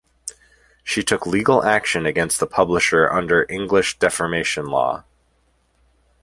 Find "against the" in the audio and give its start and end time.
2.07-2.47